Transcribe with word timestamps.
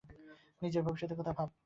নিজের 0.61 0.83
ভবিষ্যতের 0.83 1.17
কথা 1.17 1.33
ভাব। 1.33 1.49